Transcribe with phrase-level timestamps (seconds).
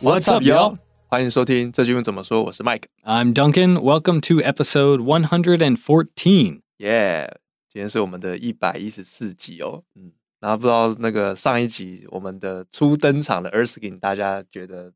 [0.00, 0.78] What's up, yo?
[1.08, 2.44] 欢迎收听这句英文怎么说？
[2.44, 2.84] 我是 Mike。
[3.02, 3.74] I'm Duncan.
[3.78, 6.60] Welcome to episode one hundred and fourteen.
[6.78, 7.32] Yeah，
[7.68, 9.82] 今天是我们的一百一十四集哦。
[9.96, 14.92] 嗯，然后不知道那个上一集我们的初登场的 Erskine，大家觉得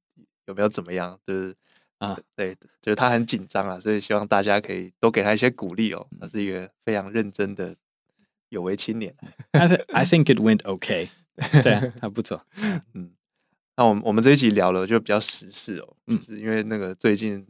[0.46, 1.18] 有没有怎么样？
[1.26, 1.56] 就是
[1.98, 6.06] 啊，对，就是他很紧张啊，所以希望大家可以多给他一些鼓励哦。
[6.20, 7.74] 他是一个非常认真的
[8.50, 9.12] 有为青年。
[9.50, 11.08] I think it went okay.
[11.60, 12.46] 对啊，还不错。
[12.94, 13.10] 嗯。
[13.82, 17.44] 那我们我们这一集聊了就比较时事哦，嗯，是因为那个最近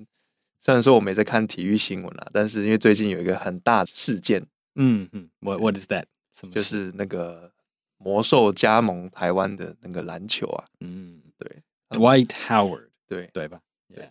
[0.62, 4.42] 虽然说我没在看体育新闻啦，但是因为最近有一个很大的事件，
[4.76, 6.04] 嗯嗯，What What is that？
[6.34, 7.52] 什么就是那个
[7.98, 13.60] 魔兽加盟台湾的那个篮球啊，嗯，对，Dwight Howard，对对吧？
[13.94, 14.08] 对，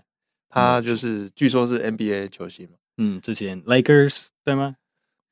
[0.48, 4.76] 他就是据说是 NBA 球星嘛，嗯，之前 Lakers 对吗？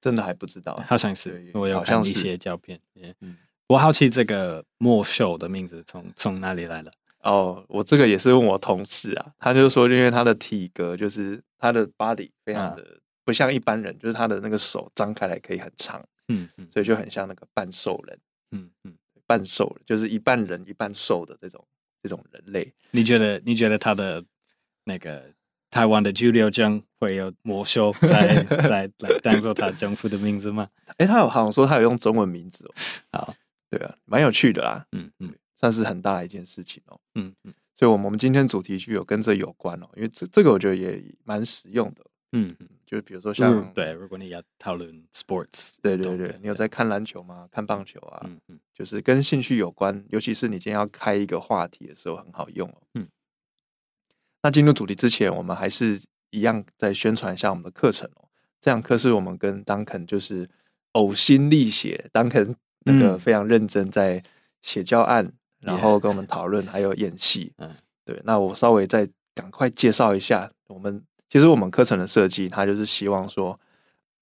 [0.01, 2.81] 真的还不知道，好像是，我有看一些照片，
[3.21, 3.37] 嗯。
[3.69, 6.91] 我好奇这个莫秀的名字从从哪里来的？
[7.21, 12.83] 哦，我这个也是问我同事啊，他就说，因为他的体格就是他的 body 非常的
[13.23, 18.19] 不像一般人，就是他的那个手张开来可以很长，嗯嗯，所以就很像那个半兽人，
[18.53, 18.95] 嗯嗯，
[19.27, 21.63] 半兽人就是一半人一半兽的这种
[22.01, 22.73] 这种人类。
[22.89, 24.23] 你觉得你觉得他的
[24.85, 25.25] 那个
[25.69, 30.67] 台湾的居留证会有魔兽在 在来当做他丈夫的名字吗？
[30.97, 33.35] 哎、欸，他有好像说他有用中文名字哦，好。
[33.69, 47.47] 对啊，蛮有趣的啦，嗯嗯，算是很大的一件事情哦，嗯嗯，所以，我们我们今天主题曲有跟这有关哦，因为这这个我觉得也蛮实用的，嗯嗯，就比如说像、嗯、对，如果你要讨论 sports，对对对，你有在看篮球吗？
[47.51, 53.07] 看棒球啊，嗯嗯，就是跟兴趣有关，尤其是你今天要开一个话题的时候，很好用哦，嗯。
[54.41, 56.01] 那进入主题之前，我们还是
[56.31, 58.29] 一样再宣传一下我们的课程哦。
[58.61, 60.49] 这堂课是我们跟 Duncan 就是
[60.93, 62.55] 呕心沥血，Duncan。
[62.85, 64.23] 那个非常认真在
[64.61, 67.53] 写教案，嗯、然后跟我们讨论，还有演戏。
[67.57, 67.75] 嗯，
[68.05, 68.19] 对。
[68.23, 73.59] 那我稍微再赶快介绍一下，我们其实我们课程的设计，它就是希望说，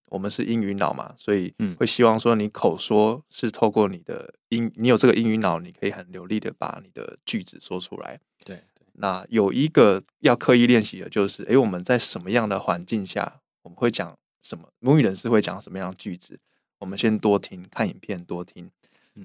[0.09, 8.19] 我们是英语脑嘛，所以会希望说你口说是透过你的英，你有这个英语脑，你可以很流利的把你的句子说出来。
[8.43, 8.87] 对，对。
[8.93, 16.39] 那有一个要刻意练习的，就是诶，我们在什么样的环境下，我们会讲什么母语人士会讲什么样的句子。
[16.79, 18.69] 我们先多听，看影片多听。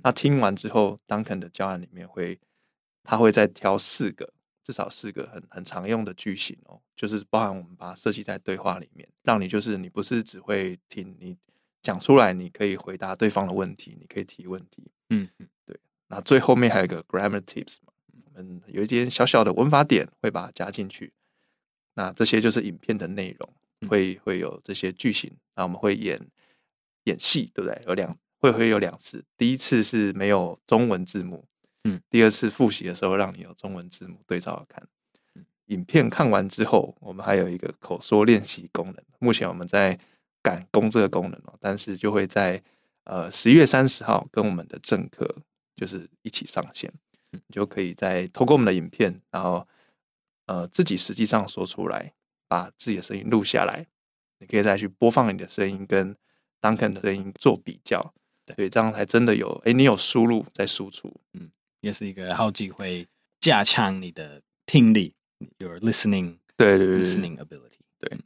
[0.03, 2.41] 那听完之后，Duncan 的教案里面会，
[3.03, 4.33] 他会再挑四个，
[4.65, 11.37] 至少四个很很常用的句型哦，就是包含我们把它设计在对话里面，让你就是你不是只会听，你
[11.83, 14.91] 讲出来，你可以回答对方的问题，你可以提问题。
[15.11, 15.79] 嗯嗯，对。
[16.09, 17.93] 那最后面还有一个 grammar tips 嘛，
[18.35, 21.13] 我们有一点小小的文法点会把它加进去。
[21.95, 26.19] 那这些就是影片的内容，会会有这些句型，那我们会演。
[27.05, 27.81] 演戏对不对？
[27.87, 31.45] 有两会会有两次，第一次是没有中文字幕，
[31.85, 34.87] 嗯，第二次复习的时候让你有中文字幕对照看。
[35.35, 38.97] 嗯，影片看完之后，我们还有一个口说练习功能。
[39.21, 39.99] 目前我们在
[40.43, 42.61] 赶工这个功能哦，但是就会在
[43.05, 45.37] 呃十一月三十号跟我们的正课
[45.77, 46.93] 就是一起上线，
[47.31, 49.67] 你就可以在透过我们的影片，然后
[50.47, 52.13] 呃自己实际上说出来，
[52.49, 53.87] 把自己的声音录下来，
[54.41, 56.17] 你可以再去播放你的声音跟。
[56.63, 58.15] Duncan 的声音做比较，
[58.57, 61.51] 对，这样才真的有哎、欸，你有输入在输出，嗯，
[61.81, 63.07] 也是一个好机会
[63.41, 65.13] 加强你的听力
[65.59, 68.17] ，your listening，对对对，listening ability，对。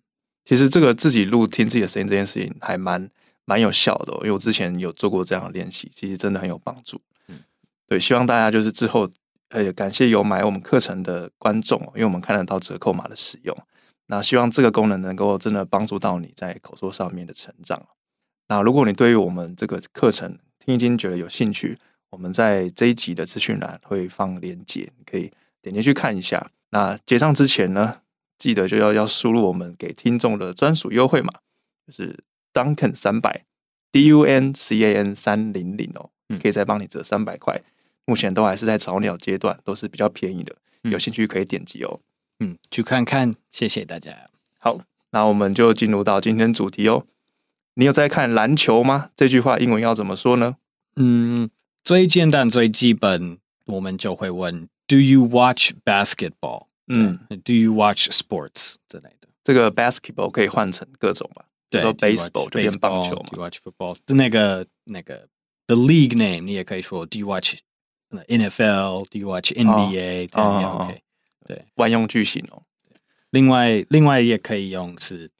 [0.44, 3.10] 其实这个自己录听自己的声音这件事情还蛮
[3.46, 7.00] 蛮有效的、喔，因为我之前有做过这样的练习，其实真的很有帮助。
[7.28, 7.40] 嗯，
[7.86, 9.10] 对，希望大家就是之后
[9.54, 13.56] 也感谢有买我们课程的观众，因为我们看得到折扣码的使用，
[14.06, 17.84] 那希望这个功能能够真的帮助到你在口说上面的成长。
[18.48, 21.78] 那如果你对于我们这个课程听一听觉得有兴趣，
[22.10, 26.50] 我们在这一集的资讯栏会放链接，你可以点进去看一下。
[26.70, 28.00] 那结账之前呢，
[28.38, 31.30] 记得就要要输入我们给听众的专属优惠码，
[31.86, 32.18] 就是
[32.52, 33.44] Duncan 三百
[33.90, 37.60] D U N C A N 三零零哦，嗯可以再帮你折三百块。
[38.04, 40.54] 目前都还是在早鸟阶段，都是比较便宜的，
[40.84, 42.00] 嗯有兴趣可以点击哦。
[42.38, 44.12] 嗯，去看看，谢谢大家。
[44.58, 44.78] 好，
[45.10, 47.06] 那我们就进入到今天主题哦。
[47.78, 49.10] 你有在看篮球吗？
[49.14, 50.56] 这句话英文要怎么说呢？
[50.96, 51.50] 嗯，
[51.84, 59.28] 最简单、最基本，我们就会问 “Do you watch basketball？” 嗯，“Do you watch sports？” 之类的。
[59.44, 63.42] 这个 basketball 可以换成各种吧，比对 do baseball 就变棒球 baseball？“Do 嘛 you。
[63.42, 65.28] watch football？” 那个那个
[65.66, 67.56] the league name，你也可以说 “Do you watch
[68.10, 71.02] NFL？”“Do you watch NBA？” 这样也哦 OK。
[71.46, 72.62] 对，万用句型哦。
[73.30, 75.30] 另外另外也可以用是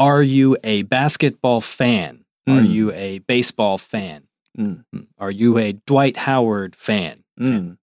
[0.00, 6.70] “Are you a basketball fan？” 嗯 Are you a baseball fan？，Are you a Dwight Howard
[6.70, 7.18] fan？
[7.36, 7.76] 嗯，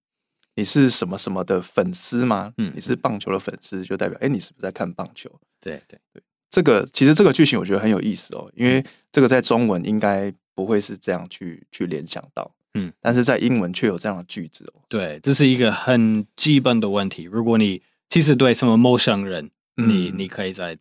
[0.56, 2.52] 你是什么什么的粉丝吗？
[2.58, 5.30] 嗯你是棒球的粉丝，就代表哎，你是不是在看棒球？
[5.60, 14.82] 对对对，这个其实这个剧情我觉得很有意思哦，因为这个在中文应该不会是这样去去联想到，嗯，但是在英文却有这样的句子哦。
[14.88, 17.22] 对，这是一个很基本的问题。
[17.22, 17.80] 如果你
[18.10, 20.76] 其实对什么陌生人，嗯你你可以在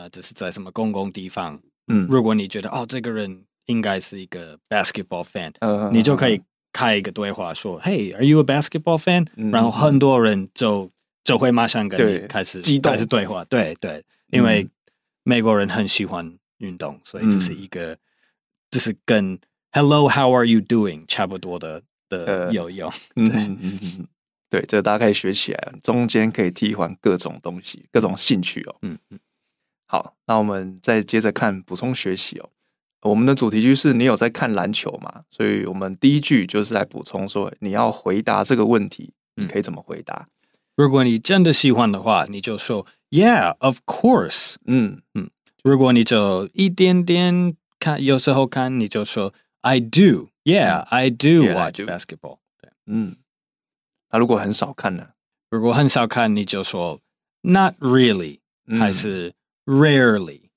[0.00, 2.06] 呃，就是在什么公共地方，嗯。
[2.08, 6.40] 如果你觉得哦，这个人应该是一个 basketball fan，、嗯你就可以
[6.72, 10.90] 开一个对话说，Hey，are you a basketball fan？、嗯然后很多人就
[11.22, 14.70] 就会马上跟你对开始激动开始对话，对对，因为嗯。
[15.22, 17.58] 美国人很喜欢运动，所以这是嗯。
[17.60, 17.96] 一个，
[18.70, 19.38] 这是跟
[19.72, 22.90] Hello，how are you doing 差不多的的呃有用。
[23.16, 24.06] 嗯嗯嗯嗯，
[24.48, 28.76] 对，这个大家可以学起来，中间可以替换各种东西，各种兴趣哦。
[28.80, 29.18] 嗯嗯，
[29.90, 32.48] 好，那我们再接着看补充学习哦。
[33.02, 35.24] 我们的主题句是你有在看篮球吗？
[35.32, 40.28] 所以我们第一句就是来补充说，你要回答这个问题，你可以怎么回答？
[40.76, 44.54] 如果你真的喜欢的话，你就说 Yeah，of course。
[44.64, 45.28] 嗯嗯
[45.64, 49.90] 如果你就一点点看，有时候看，你就说 I do。
[49.90, 51.86] Do Yeah, I watch do.
[51.86, 52.38] basketball。
[52.62, 53.16] 对，嗯，
[54.10, 55.08] 那如果很少看呢？
[55.50, 57.00] 如果很少看，你就说
[57.42, 59.34] Not really，、嗯还是
[59.70, 60.50] Rarely。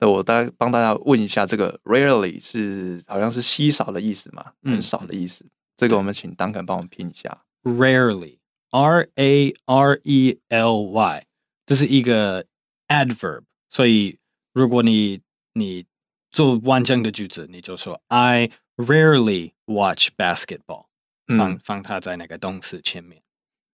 [0.00, 4.52] 那我大概帮大家问一下，这个 rarely 是好像是稀少的意思嘛？
[4.62, 5.44] 嗯很少的意思。
[5.76, 7.42] 这个我们请 Duncan 帮我们拼一下。
[7.64, 11.26] Rarely，R A R E L Y，
[11.66, 12.46] 这是一个
[12.86, 14.18] adverb，所以
[14.52, 15.20] 如果你
[15.54, 15.84] 你
[16.30, 20.86] 做完整的句子，你就说 I rarely watch basketball，
[21.26, 23.20] 放、嗯，放它在那个动词前面。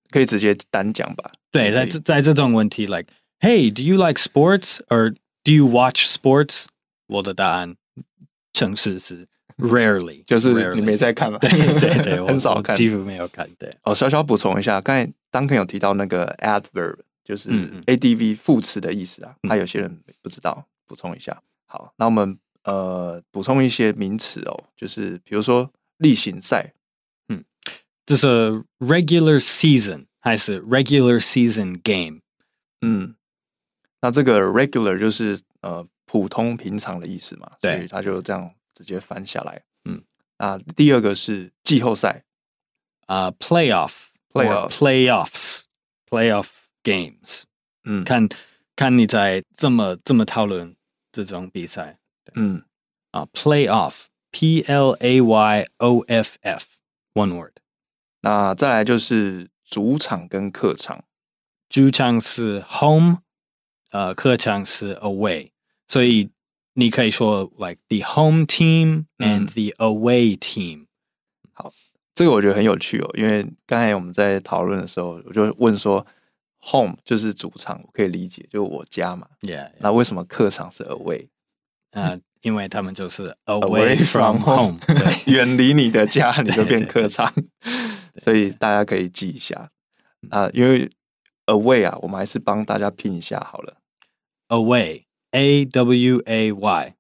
[0.08, 1.31] 可以直接单讲吧？
[1.50, 3.12] 对，在这在这种问题，like
[3.44, 6.65] Hey，do you like sports or do you watch sports？
[7.07, 7.75] 我的答案
[8.53, 9.27] 城市是
[9.57, 11.39] rarely，就是 rarely 你没在看嘛？
[11.39, 11.50] 对
[11.80, 12.74] 对对，我很少看。
[12.74, 13.50] 我几乎没有看。
[13.57, 21.41] 对，哦，小小补充一下，刚才 Duncan 有提到那个 adverb，就是嗯嗯 adv 副词的意思啊，嗯他有些人不知道，补充一下。
[21.65, 26.74] 好，那我们呃补充一些名词哦，就是比如说例行赛，
[28.06, 32.21] 这是 regular season 还是 regular season game？
[32.81, 33.13] 嗯，
[34.04, 39.62] 那这个 regular 就是呃普通平常的意思嘛，所以他就这样直接翻下来。
[39.86, 40.04] 嗯，
[40.36, 42.22] 那第二个是季后赛，
[43.06, 46.48] 啊、p l a y o f f Playoff playoffs，playoff
[46.82, 47.44] games，
[47.84, 48.28] 嗯看
[48.76, 50.76] 看你在这么这么讨论
[51.10, 51.98] 这种比赛
[52.34, 52.62] 嗯
[53.12, 57.52] 啊、p l a y o f f p L A Y O F F，one word。
[58.20, 61.04] 那再来就是主场跟客场，
[61.70, 63.18] 主场是 home，
[63.94, 65.50] 呃，客场是 away，
[65.86, 66.28] 所以
[66.72, 70.86] 你可以说 like the home team and 嗯 the away team。
[71.52, 71.72] 好
[72.12, 76.04] 这个我觉得很有趣哦，因为刚才我们在讨论的时候，我就问说
[76.60, 79.28] ，home 就是主场，我可以理解，就是我家嘛。
[79.42, 81.28] Yeah，那为什么客场是 away？
[81.92, 87.32] 呃，因为他们就是 Away from home， 对远离你的家，你就变客场，
[88.24, 89.70] 所以大家可以记一下
[90.30, 90.50] 啊。
[90.52, 90.90] 因为
[91.46, 93.76] away 啊，我们还是帮大家拼一下好了。
[94.48, 96.94] away，A W A Y，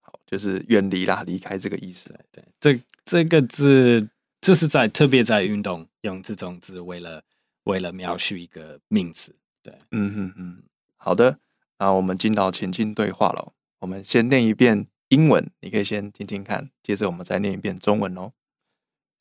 [0.00, 2.14] 好，就是远离啦，离开这个意思。
[2.30, 4.08] 对，这这个字
[4.40, 7.22] 就是在特别在运动用这种字，为了
[7.64, 9.34] 为了描述一个名词。
[9.62, 10.62] 对，嗯嗯嗯，
[10.96, 11.38] 好的，
[11.78, 13.52] 那我们进到情境对话了。
[13.80, 18.32] 我们先念一遍英文，你可以先听听看，接着我们再念一遍中文哦。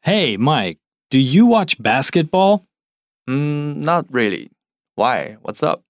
[0.02, 2.64] Hey Mike，do you watch basketball？
[3.28, 4.52] 嗯，Not really.
[4.96, 5.38] Why?
[5.42, 5.82] What's up?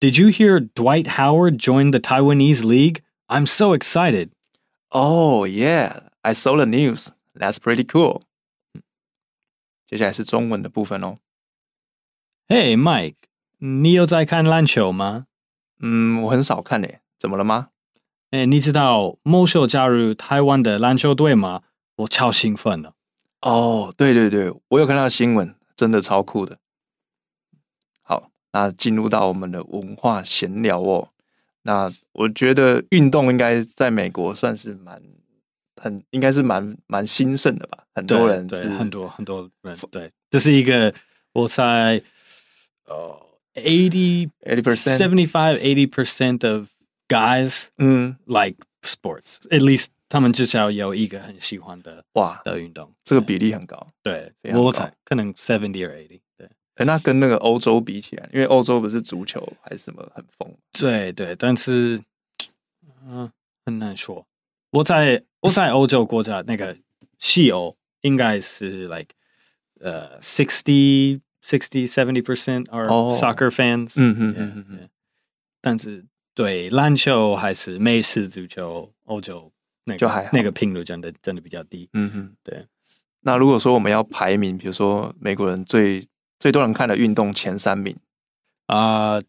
[0.00, 3.02] Did you hear Dwight Howard joined the Taiwanese league?
[3.28, 4.30] I'm so excited.
[4.90, 7.08] Oh yeah, I saw the news.
[7.34, 8.20] That's pretty cool.
[9.88, 11.18] 接下来是中文的部分哦。
[12.48, 13.16] Hey Mike，
[13.58, 15.26] 你有在看篮球吗？
[15.80, 17.68] 嗯，我很少看诶，怎么了吗？
[18.30, 21.62] 哎，你知道某秀加入台湾的篮球队吗？
[21.96, 22.92] 我超兴奋的。
[23.40, 26.58] 哦，对对对，我有看到新闻，真的超酷的。
[28.51, 31.09] 好，那进入到我们的文化闲聊哦。
[31.63, 35.01] 那我觉得运动应该在美国算是蛮
[35.75, 37.83] 很，应该是蛮蛮兴盛的吧？
[37.93, 40.93] 很多人对，对很多很多人对，这是一个
[41.33, 42.01] 我猜
[42.85, 43.21] 呃
[43.55, 46.69] eighty eighty percent seventy five eighty percent of
[47.07, 53.87] guys 嗯 like sports at least 他们至少有一个很喜欢的哇的运动，这个比例很高。
[54.01, 56.21] 对，我猜可能 seventy or eighty。
[56.85, 60.53] 那跟那个欧洲比起来，因为欧洲不是足球还是什么很疯？
[60.71, 61.99] 对对，但是
[63.07, 63.31] 嗯、呃，
[63.65, 64.25] 很难说。
[64.71, 66.77] 我在我在欧洲国家那个
[67.17, 69.09] 西欧应该是 like
[69.79, 73.93] 呃 sixty sixty seventy percent are soccer fans。
[73.97, 74.89] 嗯嗯嗯嗯。
[75.61, 79.51] 但是对篮球还是美式足球，欧洲。
[79.85, 81.89] 那个、就那个频率真的真的比较低。
[81.93, 82.63] 嗯哼，对。
[83.21, 86.05] 那如果说我们要排名，比如说美国人最
[86.39, 87.95] 最多人看的运动前三名
[88.67, 89.23] 啊、呃，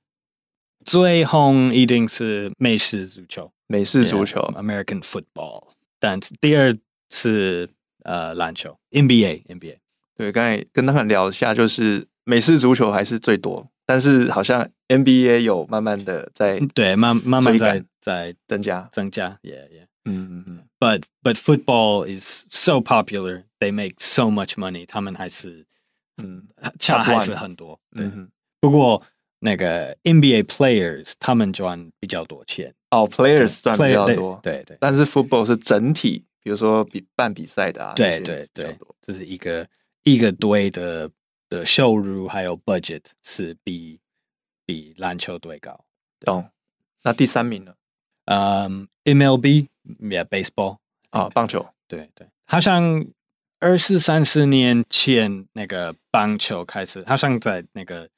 [0.85, 5.69] 最红一定是美式足球，美式足球 American football。
[5.99, 6.75] 但第二
[7.11, 7.69] 是
[8.05, 9.77] 呃篮球 NBA NBA。
[10.17, 19.87] 对，刚才跟他们聊一下，就是美式足球还是最多，但是好像 NBA 有慢慢的在对慢慢慢在在增加增加，yeah yeah。
[20.07, 24.87] 嗯嗯嗯，but but football is so popular, they make so much money。
[24.87, 25.67] 他们还是
[26.23, 26.47] 嗯，
[26.79, 27.79] 差还是很多。
[27.97, 29.03] 对，嗯、不过
[29.39, 32.75] 那个 NBA players 他们赚比较多钱。
[32.91, 34.79] 哦，players 赚比较多，对对，对。
[34.81, 39.67] 但是 football 是整体，比如说比办比赛的啊，对对对，这是一个
[40.05, 41.11] 一个队的
[41.49, 43.99] 的收入还有 budget 是比
[44.67, 45.85] 比篮球队高。
[46.21, 46.45] 懂。
[47.03, 47.75] 那第三名呢？
[48.27, 49.69] 嗯、um,，MLB。
[49.99, 50.77] Yeah, baseball
[51.09, 53.05] 啊，棒球，对对，好像
[53.61, 58.09] 二十三十年前那个棒球开始，好像在那个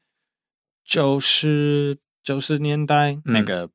[0.85, 3.69] 九十九十年代，嗯、那个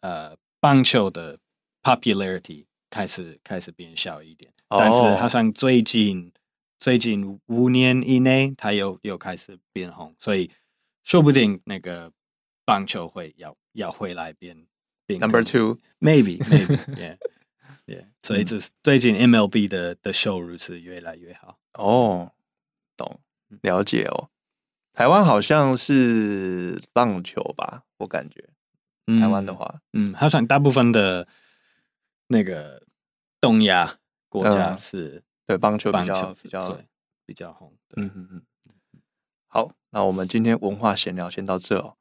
[0.00, 1.38] 呃棒球的
[1.82, 6.32] popularity 开始开始变小一点，哦、但是好像最近
[6.78, 10.50] 最近五年以内，它又又开始变红，所以
[11.02, 12.12] 说不定那个
[12.64, 14.66] 棒球会要要回来变。
[15.08, 17.18] Number two, maybe, maybe, yeah,
[18.00, 18.06] yeah.
[18.22, 21.58] 所以这是最近 MLB 的的收入是越来越好。
[21.74, 22.32] 哦，
[22.96, 23.20] 懂，
[23.62, 24.30] 了解哦。
[24.92, 28.48] 台湾好像是棒球吧，我感觉。
[29.20, 31.26] 台湾的话，嗯，好像大部分的
[32.28, 32.82] 那个
[33.40, 36.80] 东亚国家是、嗯、对棒球比较比较
[37.26, 37.74] 比较红。
[37.96, 38.42] 嗯嗯嗯。
[39.48, 41.96] 好，那我们今天文化闲聊先到这哦。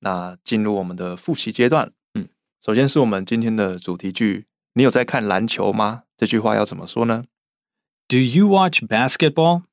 [0.00, 1.92] 那进入我们的复习阶段。
[2.14, 2.28] 嗯
[2.60, 4.47] 首先是我们今天的主题句，
[4.78, 6.04] 你有在看篮球吗？
[6.16, 7.24] 这句话要怎么说呢
[8.06, 9.64] ？Do you watch basketball？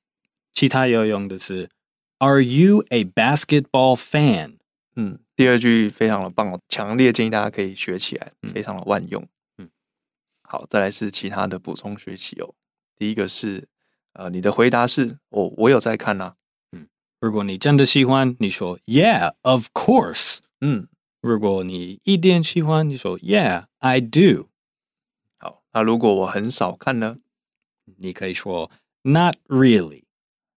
[0.52, 1.70] 其他要用的是
[2.18, 4.56] Are you a basketball fan？
[4.96, 9.24] 嗯，第二句非常的棒，我强烈建议大家可以学起来，非常的万用。
[9.60, 9.70] 嗯，
[10.42, 12.56] 好，再来是其他的补充学习哦。
[12.98, 13.68] 第一个是，
[14.14, 16.34] 呃，你的回答是，哦，我有在看啊。
[16.72, 16.88] 嗯，
[17.20, 20.40] 如果你真的喜欢，你说 Yeah，of course。
[20.62, 20.88] 嗯。
[21.22, 24.50] 如果你一点喜欢，你说 Yeah, I do。
[25.76, 27.18] 好，那如果我很少看呢？
[27.98, 30.06] 你可以说 Not really，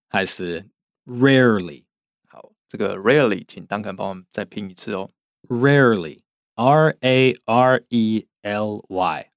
[0.09, 0.67] 还是
[1.05, 1.87] Rarely。
[2.29, 5.11] 好，这个 Rarely，请 Duncan 帮我们再拼一次哦。
[5.49, 9.33] Rarely，R A R E L Y，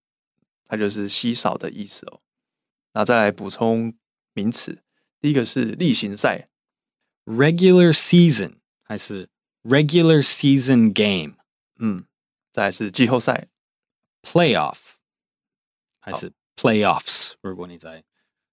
[0.65, 2.21] 它就是稀少的意思哦。
[2.93, 3.95] 那再来补充
[4.33, 4.83] 名词，
[5.19, 6.47] 第一个是例行赛
[7.25, 9.29] ，Regular season，还是
[9.63, 11.37] ？Regular season game，
[11.79, 12.05] 嗯，
[12.51, 13.47] 再来是季后赛
[14.21, 14.77] ，Playoff，
[16.01, 17.35] 还是 Playoffs？
[17.41, 18.03] 如果你在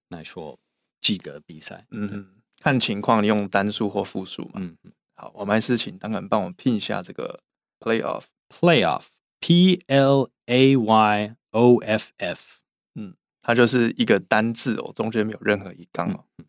[0.08, 0.60] 来说
[1.00, 4.52] 几个比赛，嗯哼，看情况用单数或复数嘛。
[4.56, 7.42] 嗯嗯，好，我们还是请 Duncan 帮我们拼一下这个
[7.80, 12.60] Playoff，Playoff，P L A Y O F F，
[12.94, 16.24] 嗯，它就是一个单字哦，中间没有任何一杠哦。
[16.38, 16.44] 嗯、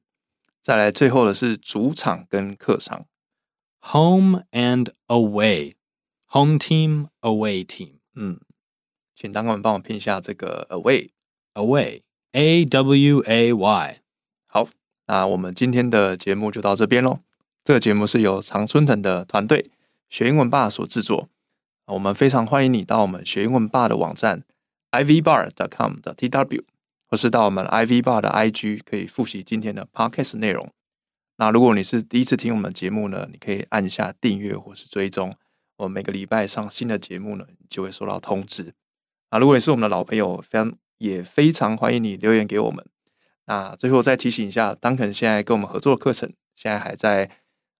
[0.61, 3.07] 再来最后的是主场跟客场。
[3.93, 5.75] Home and away,
[6.25, 7.99] home team, away team。
[8.13, 8.41] 嗯，
[9.19, 11.09] 请当官们帮我拼一下这个 away,
[11.55, 13.99] away, A W A Y。
[14.47, 14.69] 好，
[15.07, 17.19] 那我们今天的节目就到这边喽。
[17.65, 19.71] 这个节目是由常春藤的团队
[20.07, 21.27] 学英文吧所制作。
[21.87, 24.45] 我们非常欢迎你到我们学英文吧的网站
[24.91, 26.63] ivbar.com 的 tw，
[27.05, 30.71] 或是到我们 ivbar 的 IG，可以复习今天的 podcast 内容。
[31.35, 35.35] 那如果你是第一次听我们节目呢，你可以按下订阅或是追踪，
[35.75, 38.73] 我们每个礼拜上新的节目呢，你就会收到通知。
[39.29, 42.85] 啊，如果你是我们的老朋友，非常也非常欢迎你留言给我们。
[43.45, 47.29] 那最后再提醒一下，Duncan 现在跟我们合作的课程，现在还在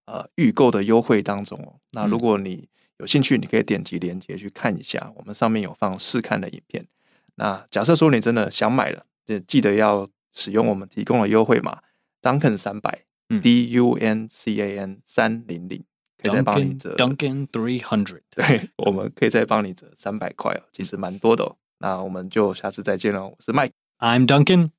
[0.06, 1.80] 呃预购的优惠当中哦。
[1.90, 6.86] 那如果你有兴趣，你可以点击链接去看一下，我们上面有放试看的影片。
[7.34, 11.80] 那假设说你真的想买了，就记得要使用我们提供的优惠码
[12.22, 13.04] Duncan 三百
[13.42, 15.84] ，D U N C A N 三零零。
[16.20, 21.56] 可以再帮你折，Duncan three hundred，对，我们可以再帮你折三百块哦，其实蛮多的哦。
[21.78, 24.70] 那我们就下次再见喽，我是 Mike，I'm Duncan，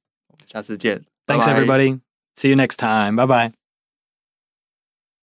[0.46, 3.61] 下次见，Thanks everybody，See you next time，拜拜。